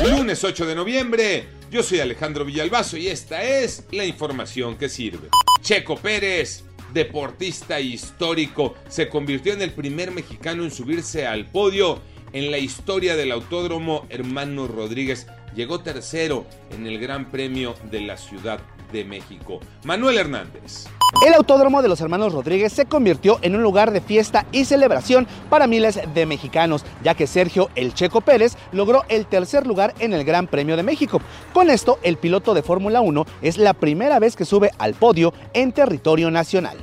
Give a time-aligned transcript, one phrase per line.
[0.00, 5.28] Lunes 8 de noviembre, yo soy Alejandro Villalbazo y esta es la información que sirve.
[5.60, 12.00] Checo Pérez, deportista histórico, se convirtió en el primer mexicano en subirse al podio
[12.32, 15.26] en la historia del autódromo Hermano Rodríguez.
[15.54, 19.60] Llegó tercero en el Gran Premio de la Ciudad de México.
[19.84, 20.86] Manuel Hernández.
[21.26, 25.26] El Autódromo de los Hermanos Rodríguez se convirtió en un lugar de fiesta y celebración
[25.50, 30.14] para miles de mexicanos, ya que Sergio El Checo Pérez logró el tercer lugar en
[30.14, 31.20] el Gran Premio de México.
[31.52, 35.34] Con esto, el piloto de Fórmula 1 es la primera vez que sube al podio
[35.52, 36.78] en territorio nacional.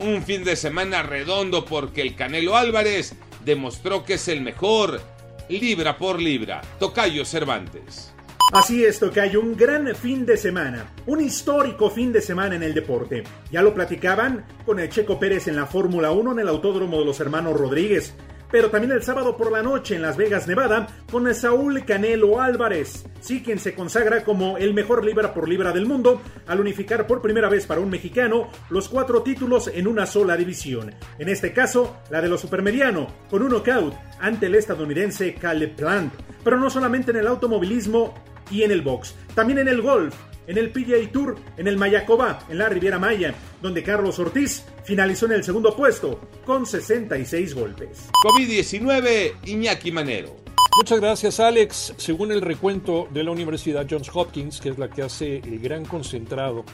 [0.00, 5.00] Un fin de semana redondo porque el Canelo Álvarez demostró que es el mejor,
[5.48, 6.60] libra por libra.
[6.78, 8.12] Tocayo Cervantes.
[8.52, 12.74] Así es, hay un gran fin de semana, un histórico fin de semana en el
[12.74, 13.24] deporte.
[13.50, 17.06] Ya lo platicaban con el Checo Pérez en la Fórmula 1 en el Autódromo de
[17.06, 18.12] los Hermanos Rodríguez,
[18.52, 23.06] pero también el sábado por la noche en Las Vegas, Nevada, con Saúl Canelo Álvarez,
[23.20, 27.20] sí quien se consagra como el mejor libra por libra del mundo, al unificar por
[27.20, 30.94] primera vez para un mexicano los cuatro títulos en una sola división.
[31.18, 36.12] En este caso, la de los supermediano, con un knockout ante el estadounidense Caleb Plant.
[36.44, 38.14] Pero no solamente en el automovilismo,
[38.52, 39.14] y en el box.
[39.34, 40.14] También en el golf,
[40.46, 45.26] en el PGA Tour, en el Mayacoba, en la Riviera Maya, donde Carlos Ortiz finalizó
[45.26, 48.08] en el segundo puesto con 66 golpes.
[48.24, 50.36] COVID-19, Iñaki Manero.
[50.76, 51.94] Muchas gracias Alex.
[51.98, 55.84] Según el recuento de la Universidad Johns Hopkins, que es la que hace el gran
[55.84, 56.64] concentrado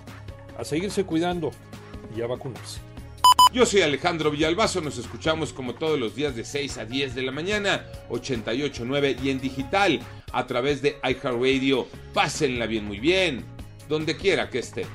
[0.58, 1.50] A seguirse cuidando
[2.16, 2.80] y a vacunarse.
[3.52, 7.22] Yo soy Alejandro Villalbazo, nos escuchamos como todos los días de 6 a 10 de
[7.22, 9.98] la mañana, 88.9 y en digital
[10.32, 11.88] a través de iHeartRadio.
[12.14, 13.44] Pásenla bien, muy bien,
[13.88, 14.86] donde quiera que estén.